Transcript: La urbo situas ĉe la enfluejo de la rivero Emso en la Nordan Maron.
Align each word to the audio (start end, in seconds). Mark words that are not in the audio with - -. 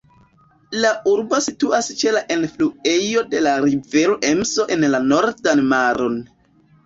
La 0.83 0.91
urbo 1.09 1.41
situas 1.47 1.89
ĉe 1.99 2.13
la 2.15 2.23
enfluejo 2.37 3.23
de 3.35 3.43
la 3.49 3.53
rivero 3.65 4.17
Emso 4.31 4.67
en 4.77 4.89
la 4.95 5.03
Nordan 5.11 5.61
Maron. 5.75 6.19